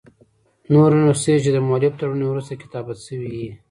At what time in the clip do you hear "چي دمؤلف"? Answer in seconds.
1.43-1.93